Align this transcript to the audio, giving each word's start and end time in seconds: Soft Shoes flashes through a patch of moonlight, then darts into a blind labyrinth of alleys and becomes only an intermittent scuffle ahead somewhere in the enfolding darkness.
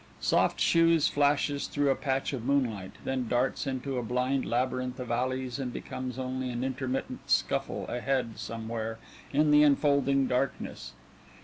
Soft 0.19 0.59
Shoes 0.59 1.07
flashes 1.07 1.67
through 1.67 1.91
a 1.91 1.95
patch 1.95 2.33
of 2.33 2.43
moonlight, 2.43 2.93
then 3.03 3.27
darts 3.27 3.67
into 3.67 3.99
a 3.99 4.01
blind 4.01 4.45
labyrinth 4.45 4.99
of 4.99 5.11
alleys 5.11 5.59
and 5.59 5.71
becomes 5.71 6.17
only 6.17 6.49
an 6.49 6.63
intermittent 6.63 7.29
scuffle 7.29 7.87
ahead 7.87 8.39
somewhere 8.39 8.97
in 9.31 9.51
the 9.51 9.61
enfolding 9.61 10.25
darkness. 10.25 10.93